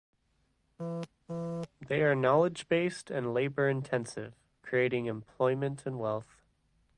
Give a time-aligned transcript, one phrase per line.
[1.87, 6.41] They are knowledge-based and labour-intensive, creating employment and wealth.